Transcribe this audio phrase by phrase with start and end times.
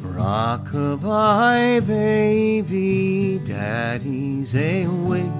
[0.00, 5.30] Rockabye baby, daddy's awake.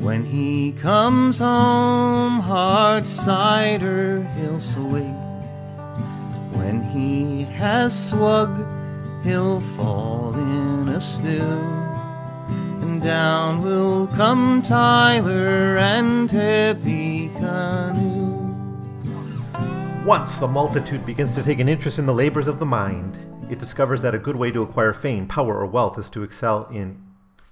[0.00, 5.14] When he comes home, hard cider he'll swig.
[6.52, 8.66] When he has swug,
[9.22, 11.58] he'll fall in a stew.
[12.80, 18.07] And down will come Tyler and Tippecanoe.
[20.08, 23.14] Once the multitude begins to take an interest in the labors of the mind,
[23.50, 26.66] it discovers that a good way to acquire fame, power, or wealth is to excel
[26.72, 26.98] in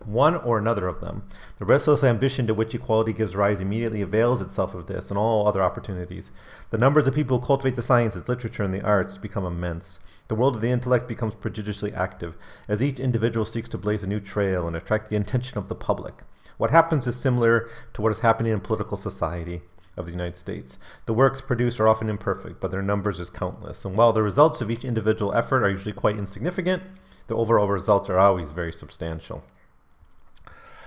[0.07, 1.23] one or another of them.
[1.59, 5.47] The restless ambition to which equality gives rise immediately avails itself of this and all
[5.47, 6.31] other opportunities.
[6.71, 10.01] The numbers of people who cultivate the sciences, literature, and the arts become immense.
[10.29, 12.39] The world of the intellect becomes prodigiously active,
[12.69, 15.75] as each individual seeks to blaze a new trail and attract the attention of the
[15.75, 16.23] public.
[16.57, 19.61] What happens is similar to what is happening in political society
[19.97, 20.79] of the United States.
[21.07, 23.85] The works produced are often imperfect, but their numbers is countless.
[23.85, 26.83] And while the results of each individual effort are usually quite insignificant,
[27.27, 29.43] the overall results are always very substantial.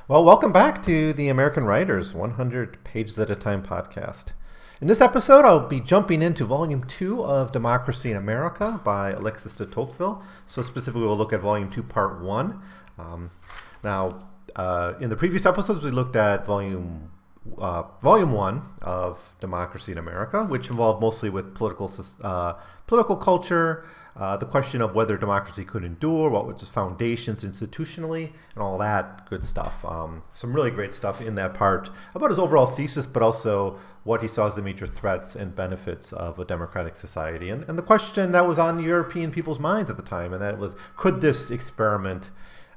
[0.07, 4.27] Well, welcome back to the American Writers 100 Pages at a Time podcast.
[4.81, 9.55] In this episode, I'll be jumping into Volume 2 of Democracy in America by Alexis
[9.55, 10.23] de Tocqueville.
[10.45, 12.61] So, specifically, we'll look at Volume 2, Part 1.
[12.97, 13.29] Um,
[13.83, 14.19] now,
[14.55, 17.11] uh, in the previous episodes, we looked at Volume
[17.57, 21.91] uh, volume one of Democracy in America, which involved mostly with political
[22.23, 22.53] uh,
[22.87, 28.31] political culture, uh, the question of whether democracy could endure, what was its foundations institutionally,
[28.53, 29.85] and all that good stuff.
[29.85, 34.21] Um, some really great stuff in that part about his overall thesis, but also what
[34.21, 37.83] he saw as the major threats and benefits of a democratic society, and, and the
[37.83, 41.49] question that was on European people's minds at the time, and that was, could this
[41.49, 42.29] experiment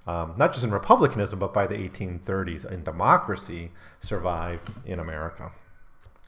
[0.07, 5.53] um, not just in republicanism, but by the 1830s in democracy, survive in America.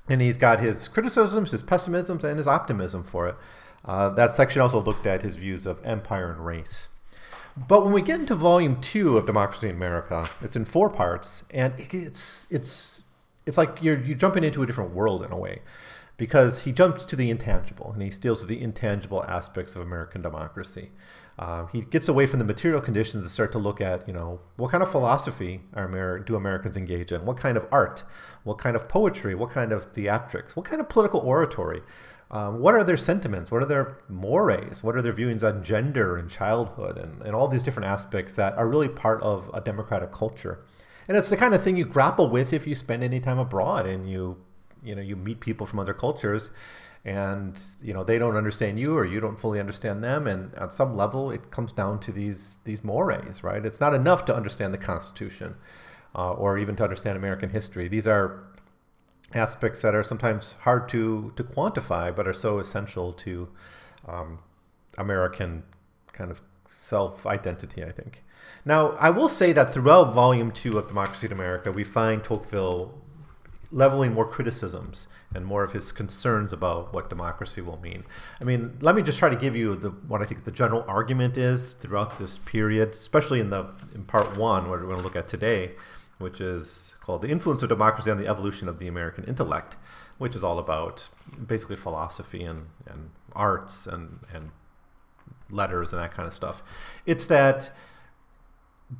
[0.08, 3.36] And he's got his criticisms, his pessimisms, and his optimism for it.
[3.84, 6.88] Uh, that section also looked at his views of empire and race.
[7.56, 11.44] But when we get into volume two of Democracy in America, it's in four parts,
[11.50, 13.04] and it's it's
[13.46, 15.60] it's like you're you're jumping into a different world in a way,
[16.16, 20.22] because he jumps to the intangible and he deals with the intangible aspects of American
[20.22, 20.90] democracy.
[21.38, 24.40] Uh, he gets away from the material conditions to start to look at, you know,
[24.56, 27.24] what kind of philosophy Amer- do Americans engage in?
[27.24, 28.04] What kind of art?
[28.44, 29.34] What kind of poetry?
[29.34, 30.54] What kind of theatrics?
[30.54, 31.82] What kind of political oratory?
[32.30, 33.50] Um, what are their sentiments?
[33.50, 34.82] What are their mores?
[34.82, 38.56] What are their viewings on gender and childhood and, and all these different aspects that
[38.56, 40.60] are really part of a democratic culture?
[41.08, 43.86] And it's the kind of thing you grapple with if you spend any time abroad
[43.86, 44.38] and you,
[44.82, 46.50] you know, you meet people from other cultures
[47.04, 50.26] and you know they don't understand you or you don't fully understand them.
[50.26, 53.64] And at some level it comes down to these these mores right?
[53.64, 55.56] It's not enough to understand the constitution
[56.14, 57.88] uh, or even to understand american history.
[57.88, 58.44] These are
[59.34, 63.48] aspects that are sometimes hard to to quantify but are so essential to
[64.06, 64.38] um,
[64.96, 65.64] american
[66.12, 68.22] kind of self identity i think.
[68.64, 73.03] Now i will say that throughout volume two of democracy in america we find tocqueville
[73.70, 78.04] leveling more criticisms and more of his concerns about what democracy will mean.
[78.40, 80.84] I mean, let me just try to give you the what I think the general
[80.86, 85.04] argument is throughout this period, especially in the in part one, what we're going to
[85.04, 85.72] look at today,
[86.18, 89.76] which is called "The Influence of Democracy on the Evolution of the American Intellect,"
[90.18, 91.08] which is all about
[91.46, 94.50] basically philosophy and and arts and and
[95.50, 96.62] letters and that kind of stuff.
[97.06, 97.70] It's that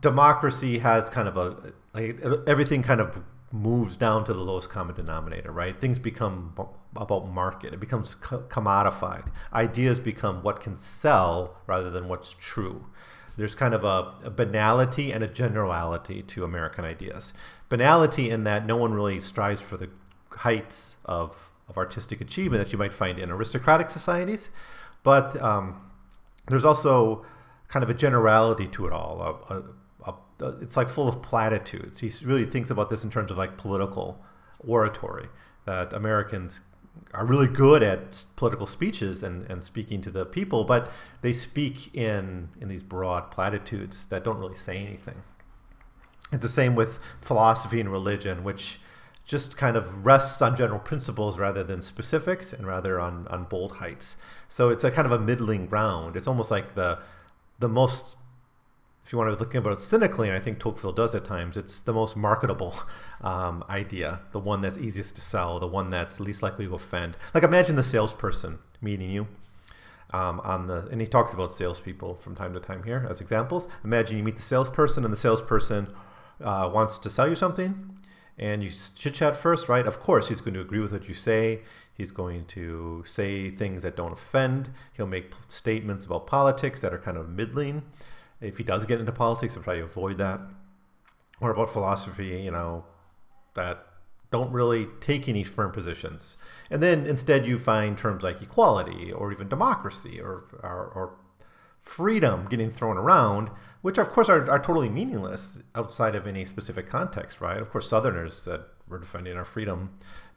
[0.01, 4.97] democracy has kind of a like everything kind of moves down to the lowest common
[4.97, 5.81] denominator, right?
[5.81, 6.55] Things become
[6.97, 7.72] about market.
[7.72, 9.31] It becomes commodified.
[9.53, 12.87] Ideas become what can sell rather than what's true.
[13.37, 17.32] There's kind of a, a, banality and a generality to American ideas.
[17.69, 19.91] Banality in that no one really strives for the
[20.31, 24.50] heights of, of artistic achievement that you might find in aristocratic societies,
[25.03, 25.91] but um,
[26.49, 27.25] there's also
[27.69, 29.62] kind of a generality to it all, a, a,
[30.41, 32.01] it's like full of platitudes.
[32.01, 34.21] He really thinks about this in terms of like political
[34.67, 35.29] oratory
[35.65, 36.61] that Americans
[37.13, 40.91] are really good at political speeches and, and speaking to the people, but
[41.23, 45.23] they speak in in these broad platitudes that don't really say anything.
[46.33, 48.81] It's the same with philosophy and religion, which
[49.25, 53.77] just kind of rests on general principles rather than specifics and rather on, on bold
[53.77, 54.17] heights.
[54.49, 56.17] So it's a kind of a middling ground.
[56.17, 56.99] It's almost like the
[57.59, 58.17] the most
[59.05, 61.56] if you want to look about it cynically, and I think Tocqueville does at times,
[61.56, 62.75] it's the most marketable
[63.21, 67.17] um, idea, the one that's easiest to sell, the one that's least likely to offend.
[67.35, 69.27] Like imagine the salesperson meeting you
[70.11, 73.69] um, on the, and he talks about salespeople from time to time here as examples.
[73.85, 75.89] Imagine you meet the salesperson, and the salesperson
[76.41, 77.91] uh, wants to sell you something,
[78.39, 79.87] and you chit chat first, right?
[79.87, 81.61] Of course, he's going to agree with what you say.
[81.93, 84.71] He's going to say things that don't offend.
[84.95, 87.83] He'll make statements about politics that are kind of middling.
[88.41, 90.41] If he does get into politics, he'll probably avoid that.
[91.41, 92.85] Or about philosophy, you know,
[93.55, 93.87] that
[94.31, 96.37] don't really take any firm positions.
[96.71, 101.17] And then instead, you find terms like equality or even democracy or, or, or
[101.81, 103.51] freedom getting thrown around,
[103.83, 107.59] which of course are, are totally meaningless outside of any specific context, right?
[107.59, 109.91] Of course, Southerners said we're defending our freedom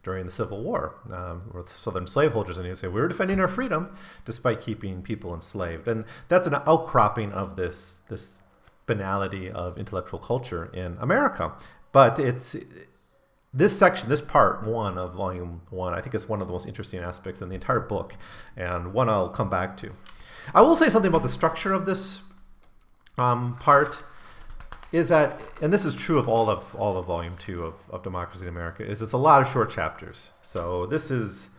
[0.08, 3.94] during the Civil War, um, Southern slaveholders, and you say we were defending our freedom
[4.24, 8.40] despite keeping people enslaved, and that's an outcropping of this this
[8.86, 11.52] banality of intellectual culture in America.
[11.92, 12.56] But it's
[13.52, 16.66] this section, this part one of volume one, I think is one of the most
[16.66, 18.14] interesting aspects in the entire book,
[18.56, 19.92] and one I'll come back to.
[20.54, 22.22] I will say something about the structure of this
[23.18, 24.02] um, part
[24.90, 28.02] is that, and this is true of all of all of volume two of, of
[28.02, 30.30] Democracy in America, is it's a lot of short chapters.
[30.42, 31.50] So this is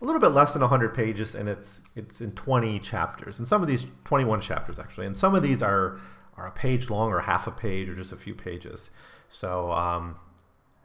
[0.00, 3.62] a little bit less than 100 pages, and it's it's in 20 chapters, and some
[3.62, 5.98] of these 21 chapters actually, and some of these are
[6.36, 8.90] are a page long or half a page or just a few pages.
[9.28, 10.16] So um,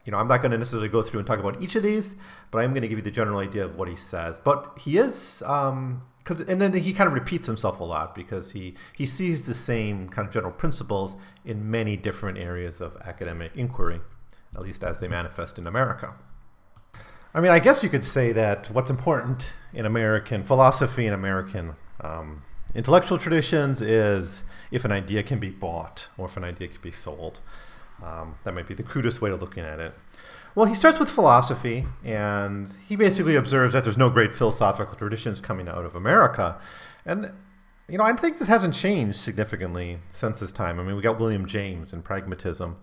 [0.04, 2.16] you know, I'm not going to necessarily go through and talk about each of these,
[2.50, 4.38] but I'm going to give you the general idea of what he says.
[4.38, 8.52] But he is, um, because and then he kind of repeats himself a lot because
[8.52, 13.52] he he sees the same kind of general principles in many different areas of academic
[13.54, 14.00] inquiry,
[14.54, 16.14] at least as they manifest in America.
[17.34, 21.74] I mean, I guess you could say that what's important in American philosophy and American
[22.00, 22.42] um,
[22.74, 26.92] intellectual traditions is if an idea can be bought or if an idea can be
[26.92, 27.40] sold.
[28.02, 29.94] Um, that might be the crudest way of looking at it.
[30.54, 35.40] Well, he starts with philosophy, and he basically observes that there's no great philosophical traditions
[35.40, 36.58] coming out of America.
[37.06, 37.32] And,
[37.88, 40.78] you know, I think this hasn't changed significantly since this time.
[40.78, 42.76] I mean, we got William James and pragmatism,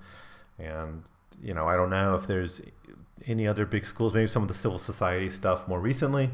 [0.57, 1.03] and,
[1.43, 2.61] you know, I don't know if there's
[3.27, 6.31] any other big schools, maybe some of the civil society stuff more recently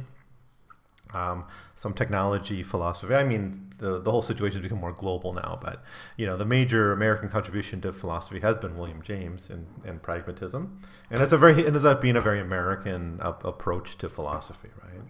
[1.14, 3.14] um, some technology philosophy.
[3.14, 5.84] I mean, the, the whole situation has become more global now, but
[6.18, 10.82] you know, the major American contribution to philosophy has been William James and, and pragmatism,
[11.10, 14.70] and it's a very it ends up being a very American uh, approach to philosophy,
[14.84, 15.02] right?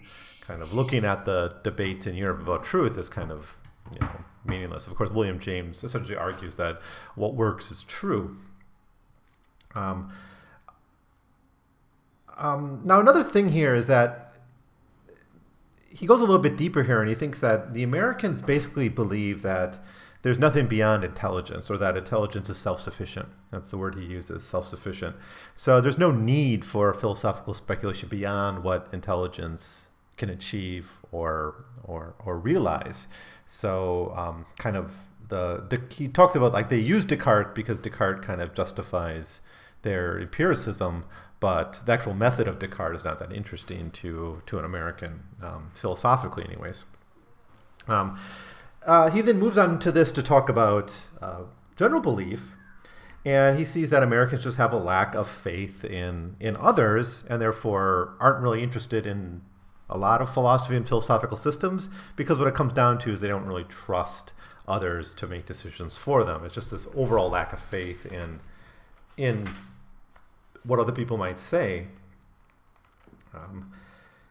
[0.42, 3.58] Kind of looking at the debates in Europe about truth is kind of
[3.94, 4.88] you know meaningless.
[4.88, 6.82] Of course, William James essentially argues that
[7.16, 8.38] what works is true.
[9.76, 10.12] Um,
[12.38, 14.25] um, now, another thing here is that
[15.96, 19.42] he goes a little bit deeper here and he thinks that the Americans basically believe
[19.44, 19.80] that
[20.24, 23.30] there's nothing beyond intelligence or that intelligence is self-sufficient.
[23.52, 25.16] That's the word he uses, self-sufficient.
[25.56, 29.88] So there's no need for philosophical speculation beyond what intelligence
[30.18, 33.08] can achieve or or or realize.
[33.46, 34.94] So um, kind of
[35.30, 39.42] the he talks about like they use Descartes because Descartes kind of justifies
[39.84, 41.06] their empiricism,
[41.40, 45.70] but the actual method of Descartes is not that interesting to to an American um,
[45.74, 46.86] philosophically, anyways.
[47.88, 48.20] Um,
[48.86, 51.44] uh, he then moves on to this to talk about uh,
[51.76, 52.56] general belief,
[53.24, 57.42] and he sees that Americans just have a lack of faith in in others, and
[57.42, 59.42] therefore aren't really interested in
[59.90, 63.28] a lot of philosophy and philosophical systems because what it comes down to is they
[63.28, 64.34] don't really trust
[64.68, 66.44] others to make decisions for them.
[66.44, 68.40] It's just this overall lack of faith in
[69.18, 69.48] in
[70.66, 71.88] what other people might say.
[73.34, 73.72] Um,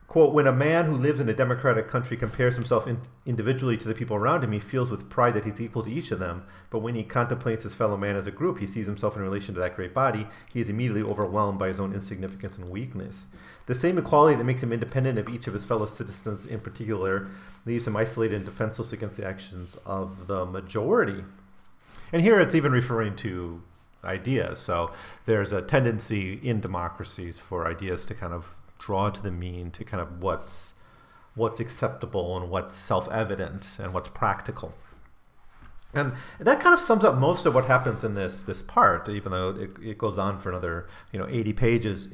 [0.09, 3.89] quote, when a man who lives in a democratic country compares himself in, individually to
[3.89, 6.45] the people around him, he feels with pride that he's equal to each of them.
[6.71, 9.55] But when he contemplates his fellow man as a group, he sees himself in relation
[9.55, 10.27] to that great body.
[10.53, 13.27] He is immediately overwhelmed by his own insignificance and weakness.
[13.67, 17.29] The same equality that makes him independent of each of his fellow citizens in particular
[17.67, 21.25] leaves him isolated and defenseless against the actions of the majority.
[22.13, 23.63] And here it's even referring to
[24.05, 24.61] ideas.
[24.61, 24.93] So
[25.27, 29.85] there's a tendency in democracies for ideas to kind of draw to the mean, to
[29.85, 30.75] kind of what's
[31.35, 34.73] what's acceptable and what's self-evident and what's practical.
[35.93, 39.33] And that kind of sums up most of what happens in this this part, even
[39.33, 42.09] though it, it goes on for another you know 80 pages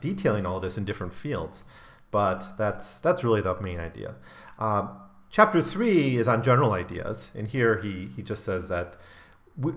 [0.00, 1.64] detailing all this in different fields.
[2.10, 4.14] But that's that's really the main idea.
[4.58, 4.86] Uh,
[5.30, 8.96] chapter three is on general ideas, and here he he just says that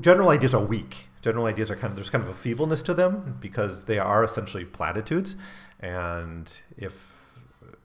[0.01, 1.07] general ideas are weak.
[1.21, 4.23] General ideas are kind of there's kind of a feebleness to them because they are
[4.23, 5.35] essentially platitudes,
[5.79, 7.37] and if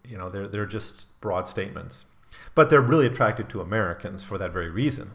[0.04, 2.06] you know they're they're just broad statements,
[2.54, 5.12] but they're really attracted to Americans for that very reason.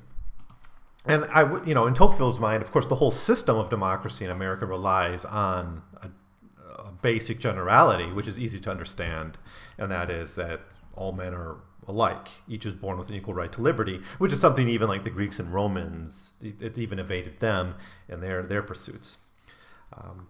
[1.06, 4.32] And I, you know, in Tocqueville's mind, of course, the whole system of democracy in
[4.32, 6.10] America relies on a,
[6.82, 9.38] a basic generality, which is easy to understand,
[9.78, 10.62] and that is that
[10.96, 12.28] all men are alike.
[12.48, 15.10] Each is born with an equal right to liberty, which is something even like the
[15.10, 17.76] Greeks and Romans, it, even evaded them
[18.10, 19.18] in their, their pursuits.
[19.94, 20.28] Um,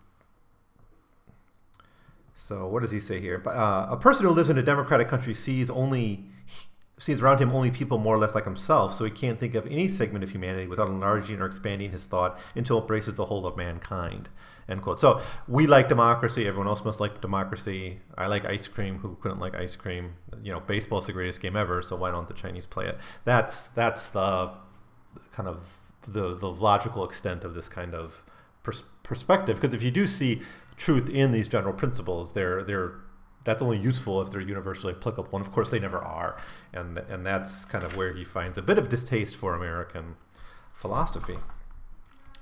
[2.39, 3.41] So what does he say here?
[3.45, 6.29] Uh, a person who lives in a democratic country sees only
[6.99, 9.65] sees around him only people more or less like himself, so he can't think of
[9.67, 13.45] any segment of humanity without enlarging or expanding his thought until it embraces the whole
[13.45, 14.29] of mankind.
[14.69, 14.99] End quote.
[14.99, 16.47] So we like democracy.
[16.47, 17.99] Everyone else must like democracy.
[18.17, 18.99] I like ice cream.
[18.99, 20.15] Who couldn't like ice cream?
[20.43, 21.81] You know, baseball's the greatest game ever.
[21.81, 22.97] So why don't the Chinese play it?
[23.23, 24.51] That's that's the
[25.31, 25.69] kind of
[26.07, 28.23] the the logical extent of this kind of
[28.63, 29.61] pers- perspective.
[29.61, 30.41] Because if you do see
[30.75, 32.95] truth in these general principles, they're they're
[33.47, 35.37] that's only useful if they're universally applicable.
[35.37, 36.37] And of course, they never are.
[36.73, 40.17] And, and that's kind of where he finds a bit of distaste for American
[40.73, 41.37] philosophy.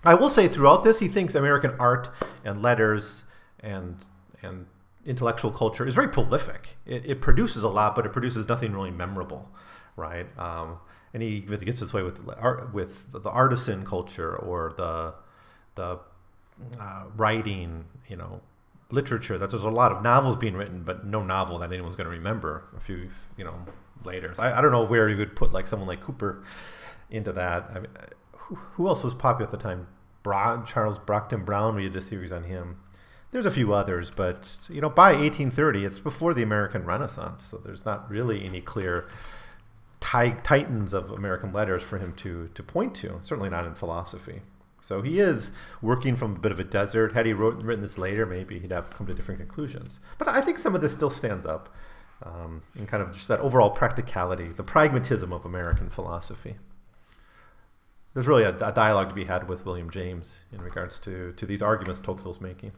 [0.05, 2.09] I will say throughout this, he thinks American art
[2.43, 3.23] and letters
[3.59, 4.05] and,
[4.41, 4.67] and
[5.05, 6.77] intellectual culture is very prolific.
[6.85, 9.49] It, it produces a lot, but it produces nothing really memorable,
[9.95, 10.27] right?
[10.39, 10.77] Um,
[11.13, 15.13] and he gets this way with art, with the artisan culture or the
[15.75, 15.99] the
[16.79, 18.41] uh, writing, you know,
[18.91, 22.05] literature that there's a lot of novels being written, but no novel that anyone's going
[22.05, 23.55] to remember a few, you know,
[24.03, 24.33] later.
[24.33, 26.43] So I, I, don't know where you would put like someone like Cooper
[27.09, 27.69] into that.
[27.71, 27.91] I mean,
[28.37, 29.87] who else was popular at the time?
[30.25, 31.75] Charles Brockden Brown.
[31.75, 32.77] We did a series on him.
[33.31, 37.57] There's a few others, but you know, by 1830, it's before the American Renaissance, so
[37.57, 39.07] there's not really any clear
[39.99, 43.19] titans of American letters for him to to point to.
[43.23, 44.41] Certainly not in philosophy.
[44.79, 45.51] So he is
[45.81, 47.13] working from a bit of a desert.
[47.13, 49.99] Had he wrote, written this later, maybe he'd have come to different conclusions.
[50.19, 51.73] But I think some of this still stands up
[52.23, 56.57] um, in kind of just that overall practicality, the pragmatism of American philosophy.
[58.15, 61.45] There's really a, a dialogue to be had with William James in regards to, to
[61.45, 62.71] these arguments Tocqueville's making.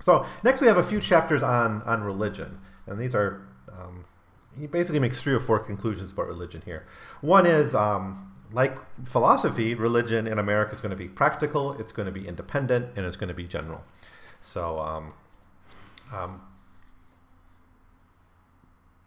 [0.00, 2.58] So next we have a few chapters on, on religion.
[2.86, 4.06] And these are, um,
[4.58, 6.86] he basically makes three or four conclusions about religion here.
[7.20, 12.06] One is um, like philosophy, religion in America is going to be practical, it's going
[12.06, 13.84] to be independent, and it's going to be general.
[14.40, 15.14] So um,
[16.14, 16.40] um,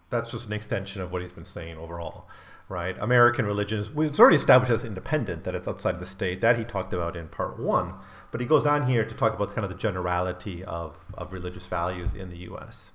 [0.10, 2.28] that's just an extension of what he's been saying overall,
[2.70, 2.96] right?
[3.00, 6.40] American religion is it's already established as independent, that it's outside the state.
[6.40, 7.96] That he talked about in part one.
[8.32, 11.66] But he goes on here to talk about kind of the generality of, of religious
[11.66, 12.92] values in the U.S.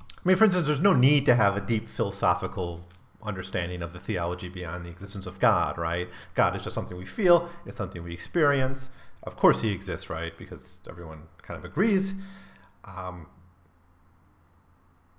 [0.00, 2.86] I mean, for instance, there's no need to have a deep philosophical
[3.20, 6.08] understanding of the theology beyond the existence of God, right?
[6.34, 8.90] God is just something we feel, it's something we experience.
[9.24, 10.36] Of course, He exists, right?
[10.38, 12.14] Because everyone kind of agrees.
[12.84, 13.26] Um,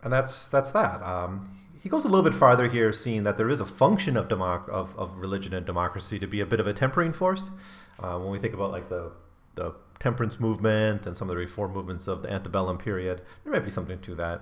[0.01, 1.01] and that's that's that.
[1.03, 4.27] Um, he goes a little bit farther here, seeing that there is a function of,
[4.27, 7.49] democ- of, of religion and democracy to be a bit of a tempering force.
[7.97, 9.13] Uh, when we think about like the
[9.55, 13.63] the temperance movement and some of the reform movements of the antebellum period, there might
[13.63, 14.41] be something to that.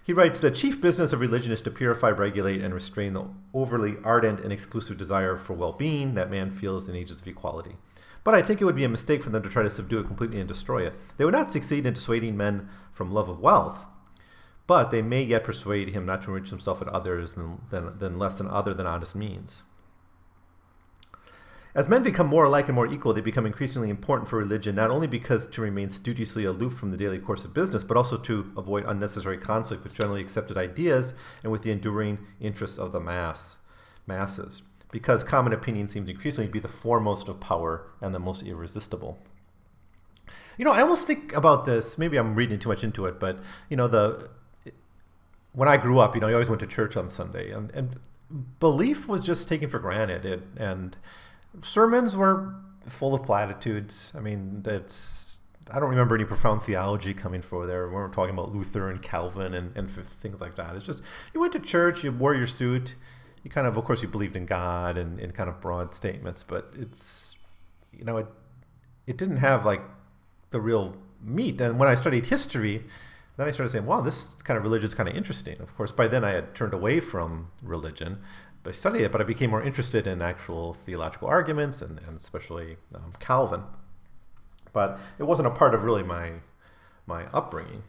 [0.00, 3.96] He writes The chief business of religion is to purify, regulate, and restrain the overly
[4.04, 7.74] ardent and exclusive desire for well being that man feels in ages of equality.
[8.22, 10.06] But I think it would be a mistake for them to try to subdue it
[10.06, 10.94] completely and destroy it.
[11.16, 13.86] They would not succeed in dissuading men from love of wealth,
[14.66, 18.18] but they may yet persuade him not to enrich himself and others than, than, than
[18.18, 19.62] less than other than honest means.
[21.76, 24.90] As men become more alike and more equal, they become increasingly important for religion, not
[24.90, 28.50] only because to remain studiously aloof from the daily course of business, but also to
[28.56, 33.58] avoid unnecessary conflict with generally accepted ideas and with the enduring interests of the mass
[34.06, 34.62] masses.
[34.90, 39.18] Because common opinion seems increasingly to be the foremost of power and the most irresistible.
[40.56, 41.98] You know, I almost think about this.
[41.98, 44.30] Maybe I'm reading too much into it, but you know, the
[45.56, 47.98] when I grew up, you know, I always went to church on Sunday, and, and
[48.60, 50.94] belief was just taken for granted, it, and
[51.62, 52.54] sermons were
[52.86, 54.12] full of platitudes.
[54.14, 55.38] I mean, it's
[55.70, 57.88] I don't remember any profound theology coming for there.
[57.88, 60.76] We weren't talking about Luther and Calvin and, and things like that.
[60.76, 62.94] It's just you went to church, you wore your suit,
[63.42, 66.44] you kind of, of course, you believed in God and in kind of broad statements,
[66.46, 67.34] but it's
[67.94, 68.26] you know it
[69.06, 69.80] it didn't have like
[70.50, 71.58] the real meat.
[71.62, 72.84] And when I studied history,
[73.36, 75.60] then I started saying, wow, this kind of religion is kind of interesting.
[75.60, 78.18] Of course, by then I had turned away from religion
[78.66, 82.76] I studied it, but I became more interested in actual theological arguments and, and especially
[82.94, 83.62] um, Calvin.
[84.72, 86.32] But it wasn't a part of really my
[87.06, 87.84] my upbringing.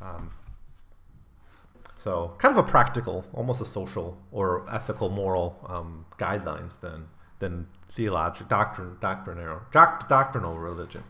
[0.00, 0.30] Um,
[1.98, 7.66] so kind of a practical, almost a social or ethical, moral um, guidelines than than
[7.88, 11.04] theological doctrine, doctrinal, doctrinal religion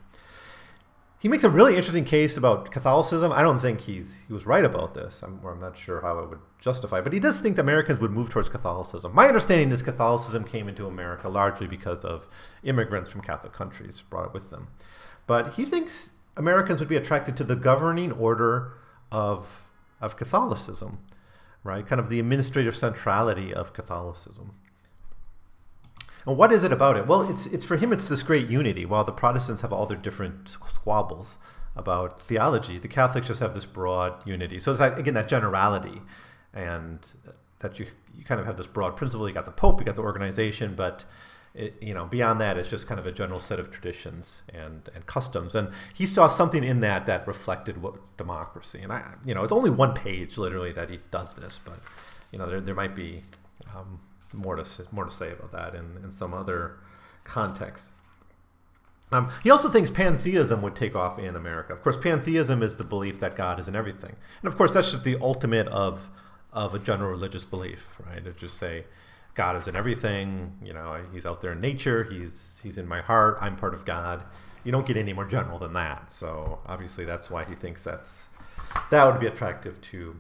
[1.18, 3.32] he makes a really interesting case about Catholicism.
[3.32, 5.22] I don't think he's he was right about this.
[5.22, 8.30] I'm, I'm not sure how I would justify, but he does think Americans would move
[8.30, 9.14] towards Catholicism.
[9.14, 12.28] My understanding is Catholicism came into America largely because of
[12.62, 14.68] immigrants from Catholic countries brought it with them.
[15.26, 18.72] But he thinks Americans would be attracted to the governing order
[19.10, 19.66] of
[20.00, 20.98] of Catholicism,
[21.64, 21.86] right?
[21.86, 24.52] Kind of the administrative centrality of Catholicism.
[26.26, 27.06] And what is it about it?
[27.06, 28.84] Well, it's it's for him it's this great unity.
[28.84, 31.38] While the Protestants have all their different squabbles,
[31.76, 32.78] about theology.
[32.78, 34.58] The Catholics just have this broad unity.
[34.58, 36.00] So it's like, again that generality,
[36.52, 37.06] and
[37.60, 39.28] that you you kind of have this broad principle.
[39.28, 41.04] You got the Pope, you got the organization, but
[41.54, 44.88] it, you know beyond that, it's just kind of a general set of traditions and
[44.94, 45.54] and customs.
[45.54, 48.80] And he saw something in that that reflected what democracy.
[48.80, 51.78] And I, you know, it's only one page literally that he does this, but
[52.32, 53.22] you know there there might be
[53.76, 54.00] um,
[54.36, 56.78] more to more to say about that in in some other
[57.24, 57.90] context.
[59.12, 61.72] Um, he also thinks pantheism would take off in America.
[61.72, 64.90] Of course, pantheism is the belief that God is in everything, and of course, that's
[64.90, 66.10] just the ultimate of
[66.52, 68.24] of a general religious belief, right?
[68.24, 68.84] To just say
[69.34, 70.56] God is in everything.
[70.62, 72.04] You know, He's out there in nature.
[72.04, 73.38] He's He's in my heart.
[73.40, 74.24] I'm part of God.
[74.64, 76.10] You don't get any more general than that.
[76.10, 78.26] So obviously, that's why he thinks that's
[78.90, 80.16] that would be attractive to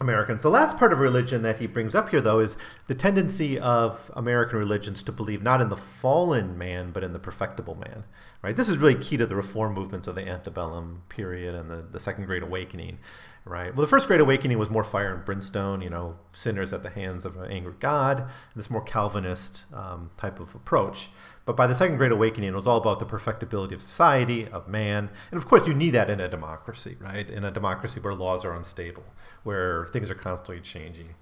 [0.00, 0.42] Americans.
[0.42, 2.56] The last part of religion that he brings up here, though, is
[2.88, 7.18] the tendency of American religions to believe not in the fallen man, but in the
[7.20, 8.04] perfectible man.
[8.42, 8.56] Right?
[8.56, 12.00] This is really key to the reform movements of the antebellum period and the, the
[12.00, 12.98] Second Great Awakening.
[13.46, 13.74] Right?
[13.74, 16.88] Well, the First Great Awakening was more fire and brimstone, you know, sinners at the
[16.88, 21.10] hands of an angry God, this more Calvinist um, type of approach.
[21.44, 24.66] But by the Second Great Awakening, it was all about the perfectibility of society, of
[24.66, 25.10] man.
[25.30, 27.28] And of course, you need that in a democracy, right?
[27.28, 29.04] In a democracy where laws are unstable,
[29.42, 31.14] where things are constantly changing.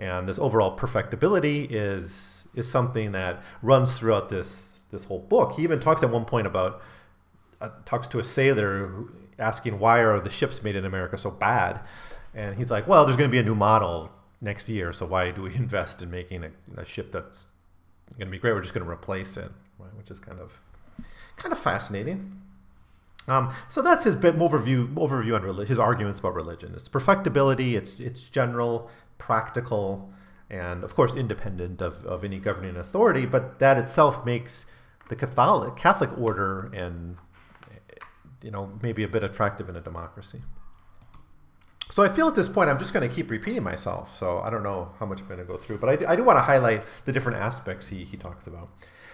[0.00, 5.52] And this overall perfectibility is, is something that runs throughout this, this whole book.
[5.52, 6.82] He even talks at one point about,
[7.60, 11.30] uh, talks to a sailor who, asking why are the ships made in America so
[11.30, 11.80] bad?
[12.34, 15.30] And he's like, well, there's going to be a new model next year, so why
[15.30, 17.48] do we invest in making a, a ship that's
[18.16, 18.52] going to be great?
[18.52, 19.94] We're just going to replace it right?
[19.96, 20.60] Which is kind of
[21.36, 22.40] kind of fascinating.
[23.26, 26.72] Um, so that's his bit overview overview on his arguments about religion.
[26.74, 27.76] It's perfectibility.
[27.76, 30.10] It's it's general, practical,
[30.50, 33.26] and of course independent of, of any governing authority.
[33.26, 34.66] But that itself makes
[35.08, 37.16] the Catholic Catholic order and
[38.42, 40.40] you know maybe a bit attractive in a democracy.
[41.90, 44.16] So I feel at this point I'm just going to keep repeating myself.
[44.16, 46.16] So I don't know how much I'm going to go through, but I do, I
[46.16, 48.68] do want to highlight the different aspects he, he talks about.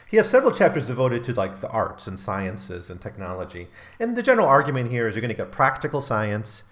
[0.06, 3.68] He has several chapters devoted to like the arts and sciences and technology.
[3.98, 6.64] And the general argument here is you're going to get practical science.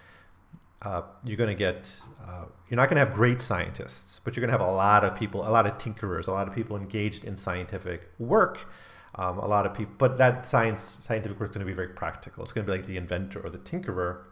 [0.83, 4.41] Uh, you're going to get uh, you're not going to have great scientists, but you're
[4.41, 6.77] going to have a lot of people, a lot of tinkerers, a lot of people
[6.77, 8.69] engaged in scientific work.
[9.15, 11.89] Um, a lot of people, but that science scientific work is going to be very
[11.89, 12.43] practical.
[12.43, 14.23] It's going to be like the inventor or the tinkerer.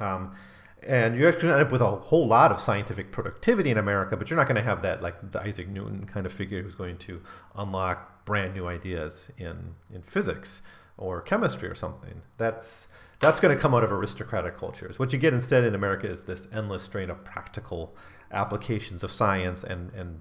[0.00, 0.34] Um,
[0.82, 3.78] and you're actually going to end up with a whole lot of scientific productivity in
[3.78, 6.62] America, but you're not going to have that like the Isaac Newton kind of figure
[6.62, 7.22] who's going to
[7.54, 10.62] unlock brand new ideas in in physics
[10.96, 12.22] or chemistry or something.
[12.36, 12.88] That's
[13.20, 14.98] that's going to come out of aristocratic cultures.
[14.98, 17.94] What you get instead in America is this endless strain of practical
[18.30, 20.20] applications of science and and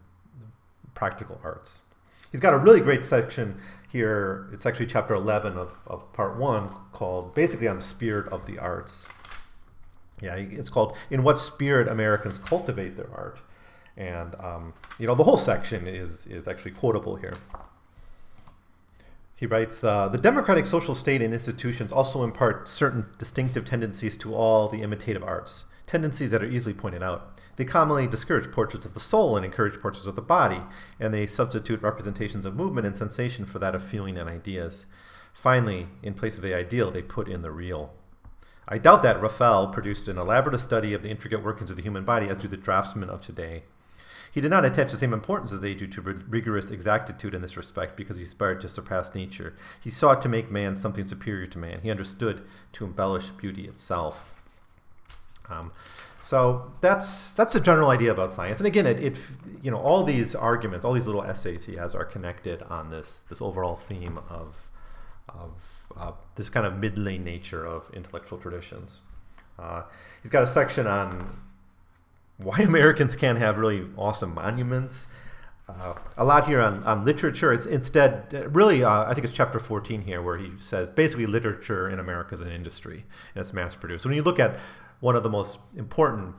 [0.94, 1.82] practical arts.
[2.32, 3.60] He's got a really great section
[3.90, 4.50] here.
[4.52, 8.60] It's actually chapter 11 of, of part one called basically on the spirit of the
[8.60, 9.08] arts.
[10.22, 13.42] Yeah, it's called "In What Spirit Americans Cultivate Their Art,"
[13.98, 17.34] and um, you know the whole section is is actually quotable here.
[19.36, 24.34] He writes, uh, "The democratic social state and institutions also impart certain distinctive tendencies to
[24.34, 27.35] all the imitative arts, tendencies that are easily pointed out.
[27.56, 30.62] They commonly discourage portraits of the soul and encourage portraits of the body,
[31.00, 34.86] and they substitute representations of movement and sensation for that of feeling and ideas.
[35.34, 37.94] Finally, in place of the ideal, they put in the real."
[38.68, 42.04] I doubt that Raphael produced an elaborate study of the intricate workings of the human
[42.04, 43.64] body as do the draftsmen of today.
[44.32, 47.56] He did not attach the same importance as they do to rigorous exactitude in this
[47.56, 49.54] respect because he aspired to surpass nature.
[49.80, 51.80] He sought to make man something superior to man.
[51.82, 54.34] He understood to embellish beauty itself.
[55.48, 55.72] Um,
[56.26, 58.58] so that's that's a general idea about science.
[58.58, 59.18] And again, it, it,
[59.62, 63.24] you know all these arguments, all these little essays he has are connected on this
[63.30, 64.72] this overall theme of
[65.30, 65.52] of
[65.96, 69.02] uh, this kind of mid-lane nature of intellectual traditions.
[69.60, 69.84] Uh,
[70.24, 71.42] he's got a section on
[72.38, 75.06] why Americans can't have really awesome monuments.
[75.70, 77.52] Uh, a lot here on, on literature.
[77.52, 81.90] It's instead, really, uh, I think it's chapter 14 here where he says basically literature
[81.90, 84.06] in America is an industry and it's mass produced.
[84.06, 84.60] When you look at
[85.00, 86.36] one of the most important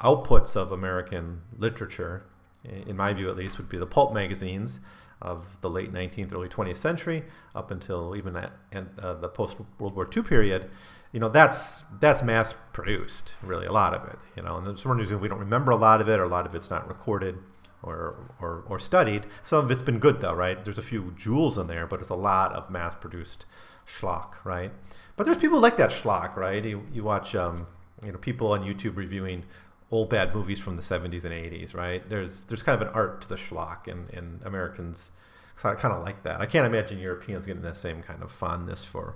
[0.00, 2.26] outputs of American literature,
[2.64, 4.80] in my view at least, would be the pulp magazines
[5.22, 9.56] of the late 19th, early 20th century, up until even that and uh, the post
[9.78, 10.70] World War II period,
[11.14, 14.18] you know, that's that's mass produced, really a lot of it.
[14.36, 16.28] You know, and it's one reason we don't remember a lot of it, or a
[16.28, 17.38] lot of it's not recorded
[17.84, 19.26] or or, or studied.
[19.44, 20.62] Some of it's been good though, right?
[20.64, 23.46] There's a few jewels in there, but it's a lot of mass produced
[23.86, 24.72] schlock, right?
[25.16, 26.64] But there's people like that schlock, right?
[26.64, 27.66] You, you watch, um,
[28.04, 29.44] you know, people on YouTube reviewing
[29.90, 32.08] old bad movies from the 70s and 80s, right?
[32.08, 35.12] There's there's kind of an art to the schlock, and, and Americans
[35.56, 36.40] kind of like that.
[36.40, 39.14] I can't imagine Europeans getting the same kind of fondness for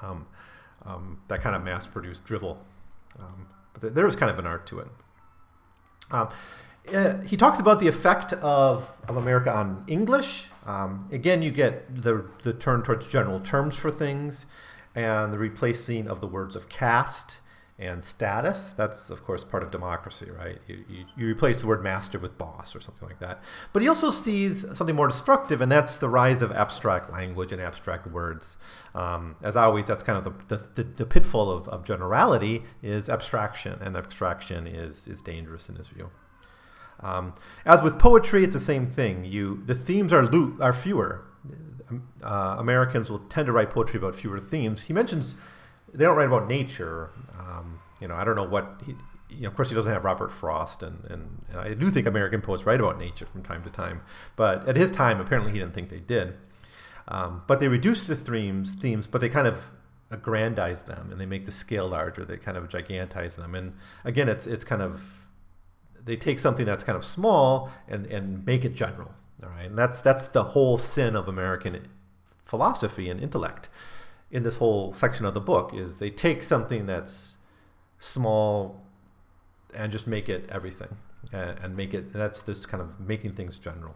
[0.00, 0.26] um,
[0.84, 2.64] um, that kind of mass-produced drivel.
[3.18, 4.88] Um, but there was kind of an art to it.
[6.10, 6.28] Um,
[6.92, 10.46] uh, he talks about the effect of, of America on English.
[10.66, 14.46] Um, again, you get the, the turn towards general terms for things
[14.94, 17.38] and the replacing of the words of caste
[17.78, 18.72] and status.
[18.76, 20.58] That's, of course, part of democracy, right?
[20.68, 23.42] You, you, you, replace the word master with boss or something like that.
[23.72, 27.60] But he also sees something more destructive, and that's the rise of abstract language and
[27.60, 28.56] abstract words.
[28.94, 33.78] Um, as always, that's kind of the, the, the pitfall of, of generality is abstraction,
[33.80, 36.10] and abstraction is, is dangerous in his view.
[37.00, 39.24] Um, as with poetry, it's the same thing.
[39.24, 41.24] You the themes are lo- are fewer.
[42.22, 44.84] Uh, Americans will tend to write poetry about fewer themes.
[44.84, 45.34] He mentions
[45.92, 47.10] they don't write about nature.
[47.38, 48.94] Um, you know, I don't know what he.
[49.28, 52.06] You know, of course, he doesn't have Robert Frost, and, and, and I do think
[52.06, 54.02] American poets write about nature from time to time.
[54.36, 56.34] But at his time, apparently, he didn't think they did.
[57.08, 59.70] Um, but they reduce the themes, themes, but they kind of
[60.10, 62.26] aggrandize them, and they make the scale larger.
[62.26, 63.72] They kind of gigantize them, and
[64.04, 65.00] again, it's it's kind of
[66.04, 69.12] they take something that's kind of small and, and make it general.
[69.42, 71.88] All right, and that's that's the whole sin of American
[72.44, 73.68] philosophy and intellect
[74.32, 77.36] in this whole section of the book is they take something that's
[77.98, 78.82] small
[79.74, 80.96] and just make it everything
[81.32, 83.94] and, and make it that's this kind of making things general.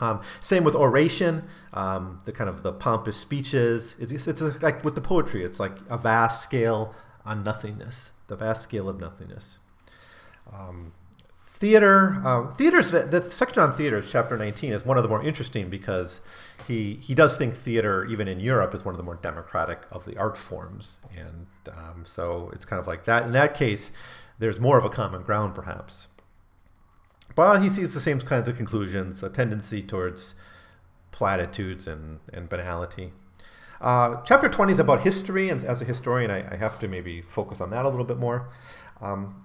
[0.00, 3.94] Um, same with oration, um, the kind of the pompous speeches.
[4.00, 8.64] It's, it's, like with the poetry, it's like a vast scale on nothingness, the vast
[8.64, 9.58] scale of nothingness.
[10.52, 10.92] Um,
[11.62, 15.22] theater um, theaters the, the, section on theaters chapter 19 is one of the more
[15.22, 16.20] interesting because
[16.66, 20.04] he he does think theater even in europe is one of the more democratic of
[20.04, 20.98] the art forms.
[21.16, 23.22] And um, so it's kind of like that.
[23.26, 23.92] In that case
[24.40, 26.08] there's more of a common ground perhaps.
[27.36, 30.34] But he sees the same kinds of conclusions a tendency towards
[31.12, 33.12] platitudes and, and banality.
[33.80, 35.48] Uh, chapter 20 is about history.
[35.48, 38.18] And as a historian I, I, have to maybe focus on that a little bit
[38.18, 38.50] more.
[39.00, 39.44] Um,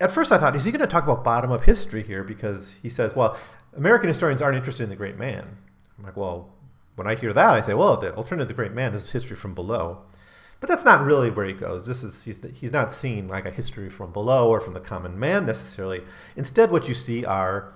[0.00, 2.22] at first I thought, is he going to talk about bottom up history here?
[2.22, 3.36] Because he says, well,
[3.76, 5.58] American historians aren't interested in the great man.
[5.98, 6.52] I'm like, well,
[6.96, 9.36] when I hear that, I say, well, the alternative to the great man is history
[9.36, 10.02] from below.
[10.60, 11.84] But that's not really where he goes.
[11.84, 15.18] This is he's, he's not seeing like a history from below or from the common
[15.18, 16.02] man necessarily.
[16.34, 17.74] Instead, what you see are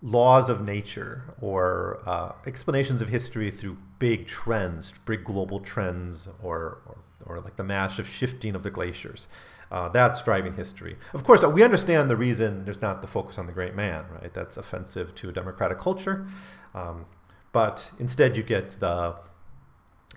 [0.00, 6.80] laws of nature or uh, explanations of history through big trends, big global trends, or,
[6.86, 9.26] or, or like the massive shifting of the glaciers.
[9.72, 10.98] Uh, that's driving history.
[11.14, 14.32] Of course, we understand the reason there's not the focus on the great man, right?
[14.32, 16.26] That's offensive to a democratic culture.
[16.74, 17.06] Um,
[17.52, 19.16] but instead, you get the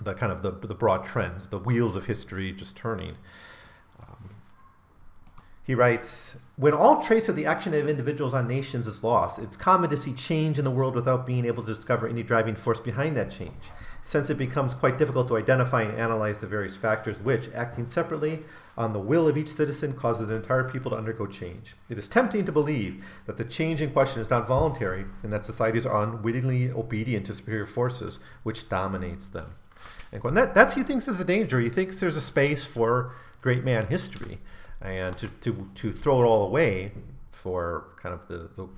[0.01, 3.15] the kind of the, the broad trends, the wheels of history just turning.
[3.97, 4.31] Um,
[5.63, 9.55] he writes, when all trace of the action of individuals on nations is lost, it's
[9.55, 12.81] common to see change in the world without being able to discover any driving force
[12.81, 13.71] behind that change
[14.07, 18.43] since it becomes quite difficult to identify and analyze the various factors which, acting separately
[18.77, 21.75] on the will of each citizen, causes an entire people to undergo change.
[21.89, 25.43] It is tempting to believe that the change in question is not voluntary and that
[25.43, 29.55] societies are unwittingly obedient to superior forces, which dominates them.
[30.11, 31.59] And that, that's he thinks is a danger.
[31.59, 34.37] He thinks there's a space for great man history,
[34.81, 36.91] and to, to, to throw it all away
[37.31, 38.69] for kind of the, the,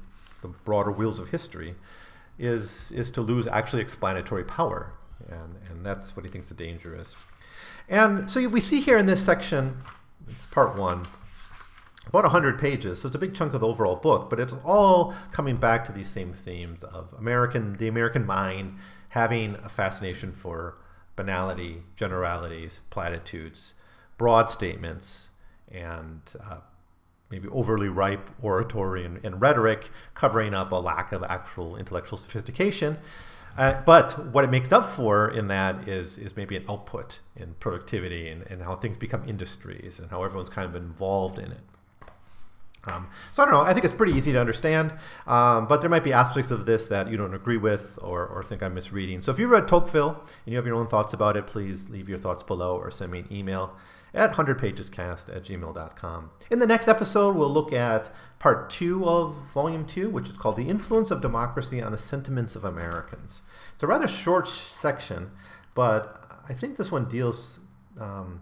[0.42, 1.76] the broader wheels of history
[2.40, 4.94] is is to lose actually explanatory power
[5.30, 7.16] and, and that's what he thinks the danger is.
[7.90, 9.82] And so we see here in this section,
[10.28, 11.06] it's part one,
[12.06, 15.14] about 100 pages, so it's a big chunk of the overall book, but it's all
[15.32, 18.78] coming back to these same themes of American, the American mind
[19.10, 20.78] having a fascination for
[21.16, 23.74] banality, generalities, platitudes,
[24.18, 25.30] broad statements,
[25.70, 26.58] and uh,
[27.30, 32.98] maybe overly ripe oratory and, and, rhetoric, covering up a lack of actual intellectual sophistication.
[33.58, 37.56] Uh, but what it makes up for in that is is maybe an output in
[37.56, 41.62] productivity and, and how things become industries and how everyone's kind of involved in it.
[42.84, 43.62] Um, so I don't know.
[43.62, 44.94] I think it's pretty easy to understand,
[45.26, 48.44] um, but there might be aspects of this that you don't agree with or, or
[48.44, 49.20] think I'm misreading.
[49.20, 52.08] So if you read Tocqueville and you have your own thoughts about it, please leave
[52.08, 53.76] your thoughts below or send me an email
[54.14, 56.32] at 100pagescast at gmail.com.
[56.50, 60.58] In the next episode, we'll look at part two of volume two, which is called
[60.58, 63.42] The Influence of Democracy on the Sentiments of Americans.
[63.74, 65.32] It's a rather short section,
[65.76, 67.60] but I think this one deals
[68.00, 68.42] um,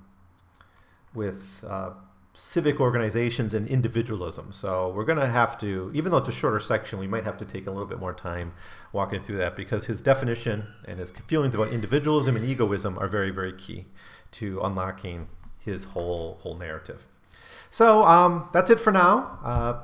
[1.13, 1.91] with uh,
[2.37, 4.51] civic organizations and individualism.
[4.51, 7.37] So we're going to have to, even though it's a shorter section, we might have
[7.37, 8.53] to take a little bit more time
[8.91, 13.31] walking through that because his definition and his feelings about individualism and egoism are very,
[13.31, 13.85] very key
[14.31, 15.27] to unlocking
[15.65, 17.05] his whole whole narrative.
[17.69, 19.39] So um, that's it for now.
[19.43, 19.79] Uh,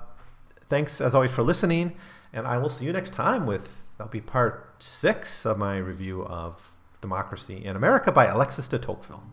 [0.69, 1.93] thanks as always for listening,
[2.31, 6.23] and I will see you next time with that'll be part six of my review
[6.23, 9.23] of Democracy in America by Alexis de Tocqueville.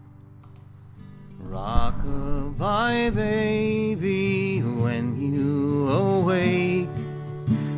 [1.43, 6.89] Rockabye, baby, when you awake,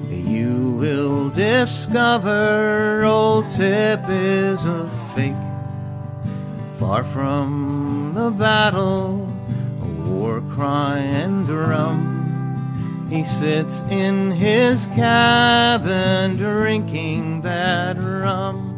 [0.08, 5.34] you will discover old Tip is a fake.
[6.78, 9.28] Far from the battle,
[9.82, 18.69] a war cry and drum, he sits in his cabin drinking that rum.